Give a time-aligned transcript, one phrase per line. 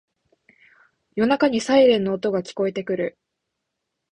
[1.13, 3.19] 夜中にサイレンの音が聞こえてくる